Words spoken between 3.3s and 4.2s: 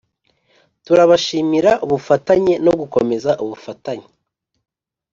ubufatanye